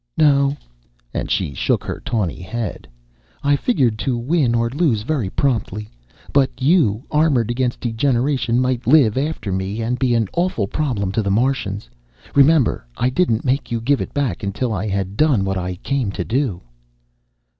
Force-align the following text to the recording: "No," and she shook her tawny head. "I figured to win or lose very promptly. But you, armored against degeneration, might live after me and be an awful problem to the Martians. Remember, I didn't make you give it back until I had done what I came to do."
"No," 0.17 0.57
and 1.13 1.29
she 1.29 1.53
shook 1.53 1.83
her 1.83 2.01
tawny 2.03 2.41
head. 2.41 2.87
"I 3.43 3.55
figured 3.55 3.99
to 3.99 4.17
win 4.17 4.55
or 4.55 4.67
lose 4.71 5.03
very 5.03 5.29
promptly. 5.29 5.91
But 6.33 6.49
you, 6.59 7.03
armored 7.11 7.51
against 7.51 7.81
degeneration, 7.81 8.59
might 8.59 8.87
live 8.87 9.15
after 9.15 9.51
me 9.51 9.79
and 9.79 9.99
be 9.99 10.15
an 10.15 10.27
awful 10.33 10.65
problem 10.67 11.11
to 11.11 11.21
the 11.21 11.29
Martians. 11.29 11.87
Remember, 12.33 12.83
I 12.97 13.11
didn't 13.11 13.45
make 13.45 13.69
you 13.69 13.79
give 13.79 14.01
it 14.01 14.11
back 14.11 14.41
until 14.41 14.73
I 14.73 14.87
had 14.87 15.17
done 15.17 15.45
what 15.45 15.59
I 15.59 15.75
came 15.75 16.11
to 16.13 16.23
do." 16.23 16.61